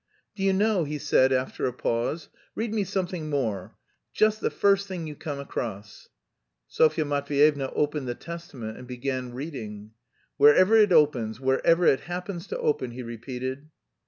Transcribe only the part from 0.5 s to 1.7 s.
know," he said after